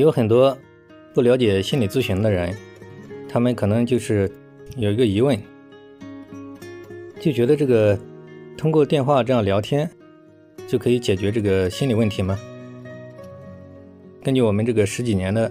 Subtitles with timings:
[0.00, 0.56] 有很多
[1.14, 2.54] 不了解心理咨询的人，
[3.26, 4.30] 他们可能就是
[4.76, 5.40] 有一个疑问，
[7.18, 7.98] 就觉得这个
[8.58, 9.90] 通过电话这样聊天
[10.68, 12.38] 就可以解决这个心理问题吗？
[14.22, 15.50] 根据我们这个十几年的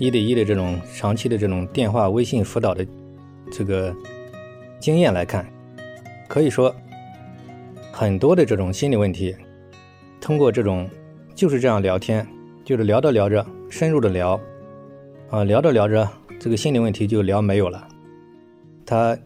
[0.00, 2.84] 一对一的这种长期的这种电话、微信辅导的
[3.52, 3.94] 这个
[4.80, 5.46] 经验来看，
[6.26, 6.74] 可以说
[7.92, 9.32] 很多的这种心理问题，
[10.20, 10.90] 通过这种
[11.36, 12.26] 就是这样聊天，
[12.64, 13.46] 就是聊着聊着。
[13.70, 14.38] 深入的聊，
[15.30, 16.06] 啊，聊着聊着，
[16.40, 17.86] 这个心理问题就聊没有了。
[18.84, 19.16] 它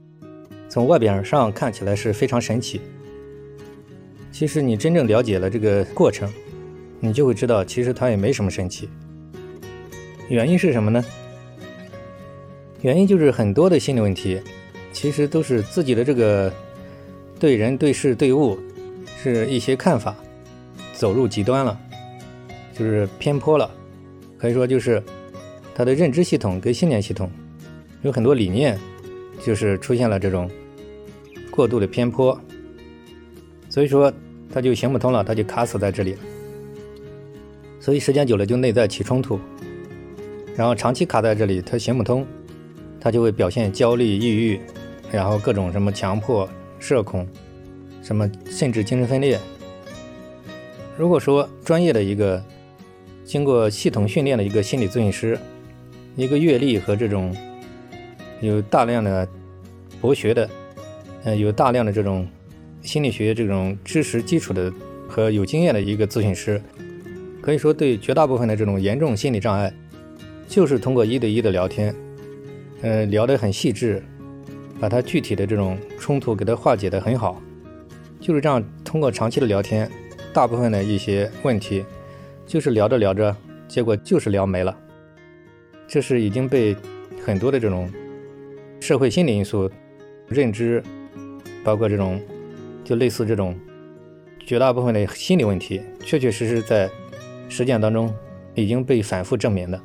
[0.69, 2.83] 从外表上看起来是非常神奇，
[4.31, 6.31] 其实你真正了解了这个过程，
[7.01, 8.89] 你就会知道，其实它也没什么神奇。
[10.29, 11.03] 原因是什么呢？
[12.83, 14.41] 原因就是很多的心理问题，
[14.93, 16.53] 其实都是自己的这个
[17.41, 18.59] 对人对事对物
[19.17, 20.15] 是一些看法
[20.93, 21.81] 走入极端了，
[22.75, 23.71] 就是偏颇了。
[24.45, 25.03] 可以说，就是
[25.75, 27.31] 他的认知系统跟信念系统
[28.03, 28.79] 有很多理念，
[29.43, 30.51] 就是出现了这种
[31.51, 32.39] 过度的偏颇，
[33.71, 34.13] 所以说
[34.53, 36.19] 他就行不通了，他就卡死在这里了。
[37.81, 39.41] 所以时间久了就内在起冲突，
[40.55, 42.27] 然后长期卡在这里，他行不通，
[43.01, 44.61] 他就会表现焦虑、抑郁，
[45.11, 46.47] 然后各种什么强迫、
[46.79, 47.27] 社恐，
[48.03, 49.41] 什么甚至精神分裂。
[50.99, 52.45] 如果说专业的一个。
[53.25, 55.39] 经过系统训练的一个心理咨询师，
[56.15, 57.35] 一个阅历和这种
[58.41, 59.27] 有大量的
[60.01, 60.49] 博学的，
[61.25, 62.29] 呃，有大量的这种
[62.83, 64.71] 心理学这种知识基础的
[65.09, 66.61] 和有经验的一个咨询师，
[67.41, 69.73] 可以说对绝大部分的这种严重心理障碍，
[70.47, 71.95] 就是通过一对一的聊天，
[72.83, 74.05] 呃，聊得很细致，
[74.79, 77.41] 把他具体的这种冲突给他化解得很好，
[78.21, 79.91] 就是这样通过长期的聊天，
[80.35, 81.83] 大部分的一些问题。
[82.47, 83.35] 就是聊着聊着，
[83.67, 84.77] 结果就是聊没了。
[85.87, 86.77] 这是已经被
[87.25, 87.91] 很多的这种
[88.81, 89.71] 社会心理因素、
[90.29, 90.83] 认知，
[91.63, 92.21] 包括这种
[92.83, 93.59] 就类似这种
[94.47, 96.91] 绝大部分的心理问题，确确实实在
[97.49, 98.15] 实践当中
[98.55, 99.81] 已经被反复证明的。